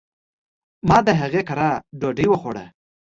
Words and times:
ما 0.87 0.97
د 1.07 1.09
هغي 1.21 1.41
کره 1.49 1.69
ډوډي 1.99 2.25
وخوړه. 2.29 2.65